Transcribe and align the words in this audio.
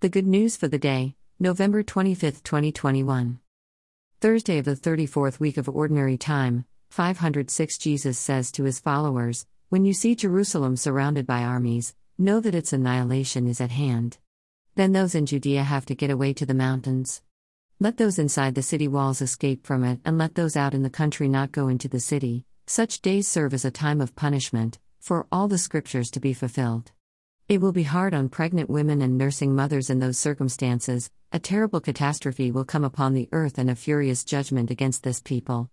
The 0.00 0.08
good 0.08 0.28
news 0.28 0.56
for 0.56 0.68
the 0.68 0.78
day, 0.78 1.16
November 1.40 1.82
25, 1.82 2.44
2021. 2.44 3.40
Thursday 4.20 4.58
of 4.58 4.64
the 4.64 4.76
34th 4.76 5.40
week 5.40 5.56
of 5.56 5.68
Ordinary 5.68 6.16
Time, 6.16 6.66
506 6.90 7.78
Jesus 7.78 8.16
says 8.16 8.52
to 8.52 8.62
his 8.62 8.78
followers, 8.78 9.44
When 9.70 9.84
you 9.84 9.92
see 9.92 10.14
Jerusalem 10.14 10.76
surrounded 10.76 11.26
by 11.26 11.42
armies, 11.42 11.96
know 12.16 12.38
that 12.38 12.54
its 12.54 12.72
annihilation 12.72 13.48
is 13.48 13.60
at 13.60 13.72
hand. 13.72 14.18
Then 14.76 14.92
those 14.92 15.16
in 15.16 15.26
Judea 15.26 15.64
have 15.64 15.84
to 15.86 15.96
get 15.96 16.10
away 16.10 16.32
to 16.34 16.46
the 16.46 16.54
mountains. 16.54 17.20
Let 17.80 17.96
those 17.96 18.20
inside 18.20 18.54
the 18.54 18.62
city 18.62 18.86
walls 18.86 19.20
escape 19.20 19.66
from 19.66 19.82
it, 19.82 19.98
and 20.04 20.16
let 20.16 20.36
those 20.36 20.56
out 20.56 20.74
in 20.74 20.84
the 20.84 20.90
country 20.90 21.26
not 21.26 21.50
go 21.50 21.66
into 21.66 21.88
the 21.88 21.98
city. 21.98 22.44
Such 22.68 23.02
days 23.02 23.26
serve 23.26 23.52
as 23.52 23.64
a 23.64 23.72
time 23.72 24.00
of 24.00 24.14
punishment, 24.14 24.78
for 25.00 25.26
all 25.32 25.48
the 25.48 25.58
scriptures 25.58 26.08
to 26.12 26.20
be 26.20 26.34
fulfilled. 26.34 26.92
It 27.48 27.62
will 27.62 27.72
be 27.72 27.84
hard 27.84 28.12
on 28.12 28.28
pregnant 28.28 28.68
women 28.68 29.00
and 29.00 29.16
nursing 29.16 29.54
mothers 29.54 29.88
in 29.88 30.00
those 30.00 30.18
circumstances. 30.18 31.08
A 31.32 31.38
terrible 31.38 31.80
catastrophe 31.80 32.50
will 32.50 32.66
come 32.66 32.84
upon 32.84 33.14
the 33.14 33.26
earth 33.32 33.56
and 33.56 33.70
a 33.70 33.74
furious 33.74 34.22
judgment 34.22 34.70
against 34.70 35.02
this 35.02 35.18
people. 35.18 35.70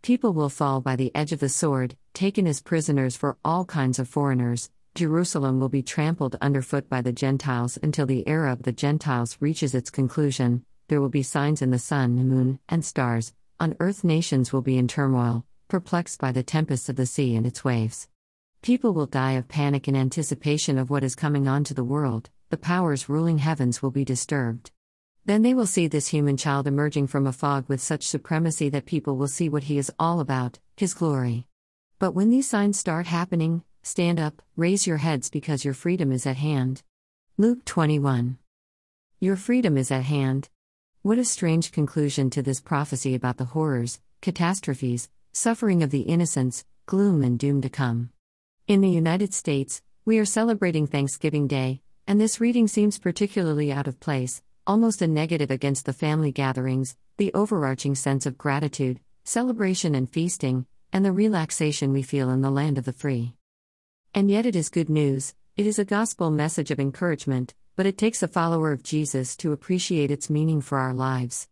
People 0.00 0.32
will 0.32 0.48
fall 0.48 0.80
by 0.80 0.96
the 0.96 1.14
edge 1.14 1.32
of 1.32 1.40
the 1.40 1.50
sword, 1.50 1.98
taken 2.14 2.46
as 2.46 2.62
prisoners 2.62 3.14
for 3.14 3.36
all 3.44 3.66
kinds 3.66 3.98
of 3.98 4.08
foreigners. 4.08 4.70
Jerusalem 4.94 5.60
will 5.60 5.68
be 5.68 5.82
trampled 5.82 6.36
underfoot 6.40 6.88
by 6.88 7.02
the 7.02 7.12
Gentiles 7.12 7.78
until 7.82 8.06
the 8.06 8.26
era 8.26 8.50
of 8.50 8.62
the 8.62 8.72
Gentiles 8.72 9.36
reaches 9.38 9.74
its 9.74 9.90
conclusion, 9.90 10.64
there 10.88 11.02
will 11.02 11.10
be 11.10 11.22
signs 11.22 11.60
in 11.60 11.70
the 11.70 11.78
sun, 11.78 12.14
moon, 12.26 12.58
and 12.70 12.82
stars. 12.82 13.34
On 13.60 13.76
earth, 13.80 14.02
nations 14.02 14.50
will 14.50 14.62
be 14.62 14.78
in 14.78 14.88
turmoil, 14.88 15.44
perplexed 15.68 16.18
by 16.18 16.32
the 16.32 16.42
tempests 16.42 16.88
of 16.88 16.96
the 16.96 17.04
sea 17.04 17.36
and 17.36 17.46
its 17.46 17.62
waves. 17.62 18.08
People 18.62 18.92
will 18.92 19.06
die 19.06 19.32
of 19.32 19.48
panic 19.48 19.86
in 19.86 19.94
anticipation 19.94 20.78
of 20.78 20.90
what 20.90 21.04
is 21.04 21.14
coming 21.14 21.46
onto 21.46 21.74
the 21.74 21.84
world, 21.84 22.28
the 22.50 22.56
powers 22.56 23.08
ruling 23.08 23.38
heavens 23.38 23.82
will 23.82 23.92
be 23.92 24.04
disturbed. 24.04 24.72
Then 25.24 25.42
they 25.42 25.54
will 25.54 25.66
see 25.66 25.86
this 25.86 26.08
human 26.08 26.36
child 26.36 26.66
emerging 26.66 27.06
from 27.06 27.26
a 27.26 27.32
fog 27.32 27.68
with 27.68 27.80
such 27.80 28.06
supremacy 28.06 28.68
that 28.70 28.86
people 28.86 29.16
will 29.16 29.28
see 29.28 29.48
what 29.48 29.64
he 29.64 29.78
is 29.78 29.92
all 29.98 30.20
about, 30.20 30.58
his 30.76 30.94
glory. 30.94 31.46
But 31.98 32.12
when 32.12 32.30
these 32.30 32.48
signs 32.48 32.78
start 32.78 33.06
happening, 33.06 33.62
stand 33.82 34.18
up, 34.18 34.42
raise 34.56 34.86
your 34.86 34.96
heads 34.98 35.30
because 35.30 35.64
your 35.64 35.74
freedom 35.74 36.10
is 36.10 36.26
at 36.26 36.36
hand. 36.36 36.82
Luke 37.36 37.64
21. 37.64 38.38
Your 39.20 39.36
freedom 39.36 39.76
is 39.76 39.90
at 39.90 40.04
hand. 40.04 40.48
What 41.02 41.18
a 41.18 41.24
strange 41.24 41.70
conclusion 41.72 42.28
to 42.30 42.42
this 42.42 42.60
prophecy 42.60 43.14
about 43.14 43.36
the 43.36 43.44
horrors, 43.44 44.00
catastrophes, 44.20 45.08
suffering 45.32 45.82
of 45.82 45.90
the 45.90 46.02
innocents, 46.02 46.64
gloom 46.86 47.22
and 47.22 47.38
doom 47.38 47.62
to 47.62 47.68
come. 47.68 48.10
In 48.68 48.82
the 48.82 48.90
United 48.90 49.32
States, 49.32 49.80
we 50.04 50.18
are 50.18 50.26
celebrating 50.26 50.86
Thanksgiving 50.86 51.46
Day, 51.46 51.80
and 52.06 52.20
this 52.20 52.38
reading 52.38 52.68
seems 52.68 52.98
particularly 52.98 53.72
out 53.72 53.86
of 53.86 53.98
place, 53.98 54.42
almost 54.66 55.00
a 55.00 55.06
negative 55.06 55.50
against 55.50 55.86
the 55.86 55.94
family 55.94 56.32
gatherings, 56.32 56.94
the 57.16 57.32
overarching 57.32 57.94
sense 57.94 58.26
of 58.26 58.36
gratitude, 58.36 59.00
celebration, 59.24 59.94
and 59.94 60.10
feasting, 60.10 60.66
and 60.92 61.02
the 61.02 61.12
relaxation 61.12 61.94
we 61.94 62.02
feel 62.02 62.28
in 62.28 62.42
the 62.42 62.50
land 62.50 62.76
of 62.76 62.84
the 62.84 62.92
free. 62.92 63.32
And 64.12 64.30
yet, 64.30 64.44
it 64.44 64.54
is 64.54 64.68
good 64.68 64.90
news, 64.90 65.34
it 65.56 65.66
is 65.66 65.78
a 65.78 65.84
gospel 65.86 66.30
message 66.30 66.70
of 66.70 66.78
encouragement, 66.78 67.54
but 67.74 67.86
it 67.86 67.96
takes 67.96 68.22
a 68.22 68.28
follower 68.28 68.70
of 68.72 68.82
Jesus 68.82 69.34
to 69.36 69.52
appreciate 69.52 70.10
its 70.10 70.28
meaning 70.28 70.60
for 70.60 70.76
our 70.76 70.92
lives. 70.92 71.48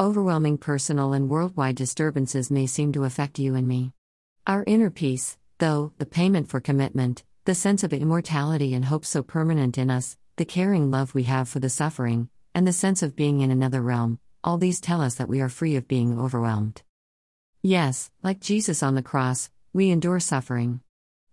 Overwhelming 0.00 0.56
personal 0.56 1.12
and 1.12 1.28
worldwide 1.28 1.76
disturbances 1.76 2.50
may 2.50 2.66
seem 2.66 2.92
to 2.92 3.04
affect 3.04 3.38
you 3.38 3.54
and 3.56 3.68
me. 3.68 3.92
Our 4.46 4.64
inner 4.66 4.88
peace, 4.88 5.36
though, 5.60 5.92
the 5.98 6.06
payment 6.06 6.48
for 6.48 6.60
commitment, 6.60 7.22
the 7.44 7.54
sense 7.54 7.84
of 7.84 7.92
immortality 7.92 8.74
and 8.74 8.86
hope 8.86 9.04
so 9.04 9.22
permanent 9.22 9.78
in 9.78 9.90
us, 9.90 10.16
the 10.36 10.44
caring 10.44 10.90
love 10.90 11.14
we 11.14 11.22
have 11.24 11.48
for 11.48 11.60
the 11.60 11.68
suffering, 11.68 12.28
and 12.54 12.66
the 12.66 12.72
sense 12.72 13.02
of 13.02 13.14
being 13.14 13.40
in 13.40 13.50
another 13.50 13.80
realm, 13.80 14.18
all 14.42 14.58
these 14.58 14.80
tell 14.80 15.00
us 15.00 15.14
that 15.14 15.28
we 15.28 15.40
are 15.40 15.48
free 15.48 15.76
of 15.76 15.86
being 15.86 16.18
overwhelmed. 16.18 16.82
Yes, 17.62 18.10
like 18.22 18.40
Jesus 18.40 18.82
on 18.82 18.94
the 18.94 19.02
cross, 19.02 19.50
we 19.72 19.90
endure 19.90 20.18
suffering. 20.18 20.80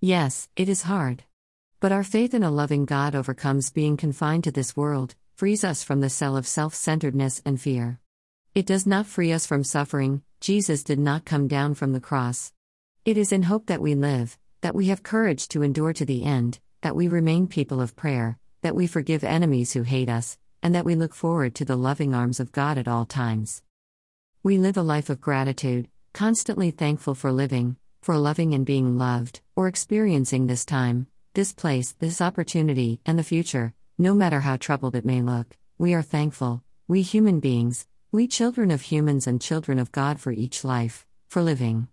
Yes, 0.00 0.48
it 0.56 0.68
is 0.68 0.82
hard. 0.82 1.24
But 1.78 1.92
our 1.92 2.02
faith 2.02 2.34
in 2.34 2.42
a 2.42 2.50
loving 2.50 2.86
God 2.86 3.14
overcomes 3.14 3.70
being 3.70 3.96
confined 3.96 4.44
to 4.44 4.50
this 4.50 4.76
world, 4.76 5.14
frees 5.36 5.64
us 5.64 5.82
from 5.82 6.00
the 6.00 6.08
cell 6.10 6.36
of 6.36 6.46
self 6.46 6.74
centeredness 6.74 7.42
and 7.44 7.60
fear. 7.60 8.00
It 8.54 8.66
does 8.66 8.86
not 8.86 9.06
free 9.06 9.32
us 9.32 9.46
from 9.46 9.64
suffering, 9.64 10.22
Jesus 10.40 10.82
did 10.82 10.98
not 10.98 11.24
come 11.24 11.46
down 11.46 11.74
from 11.74 11.92
the 11.92 12.00
cross. 12.00 12.52
It 13.04 13.18
is 13.18 13.32
in 13.32 13.42
hope 13.42 13.66
that 13.66 13.82
we 13.82 13.94
live, 13.94 14.38
that 14.62 14.74
we 14.74 14.86
have 14.86 15.02
courage 15.02 15.48
to 15.48 15.62
endure 15.62 15.92
to 15.92 16.06
the 16.06 16.24
end, 16.24 16.58
that 16.80 16.96
we 16.96 17.06
remain 17.06 17.46
people 17.46 17.82
of 17.82 17.94
prayer, 17.94 18.38
that 18.62 18.74
we 18.74 18.86
forgive 18.86 19.22
enemies 19.22 19.74
who 19.74 19.82
hate 19.82 20.08
us, 20.08 20.38
and 20.62 20.74
that 20.74 20.86
we 20.86 20.94
look 20.94 21.14
forward 21.14 21.54
to 21.56 21.66
the 21.66 21.76
loving 21.76 22.14
arms 22.14 22.40
of 22.40 22.50
God 22.50 22.78
at 22.78 22.88
all 22.88 23.04
times. 23.04 23.62
We 24.42 24.56
live 24.56 24.78
a 24.78 24.82
life 24.82 25.10
of 25.10 25.20
gratitude, 25.20 25.88
constantly 26.14 26.70
thankful 26.70 27.14
for 27.14 27.30
living, 27.30 27.76
for 28.00 28.16
loving 28.16 28.54
and 28.54 28.64
being 28.64 28.96
loved, 28.96 29.42
or 29.54 29.68
experiencing 29.68 30.46
this 30.46 30.64
time, 30.64 31.06
this 31.34 31.52
place, 31.52 31.92
this 31.98 32.22
opportunity, 32.22 33.00
and 33.04 33.18
the 33.18 33.22
future, 33.22 33.74
no 33.98 34.14
matter 34.14 34.40
how 34.40 34.56
troubled 34.56 34.96
it 34.96 35.04
may 35.04 35.20
look, 35.20 35.58
we 35.76 35.92
are 35.92 36.00
thankful, 36.00 36.62
we 36.88 37.02
human 37.02 37.38
beings, 37.38 37.86
we 38.12 38.26
children 38.26 38.70
of 38.70 38.80
humans 38.80 39.26
and 39.26 39.42
children 39.42 39.78
of 39.78 39.92
God 39.92 40.20
for 40.20 40.32
each 40.32 40.64
life, 40.64 41.06
for 41.28 41.42
living. 41.42 41.88